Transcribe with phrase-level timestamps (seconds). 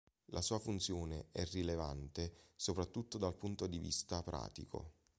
[0.31, 4.93] La sua funzione è rilevante soprattutto dal punto di vista pratico.